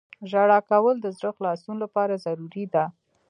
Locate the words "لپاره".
1.83-2.21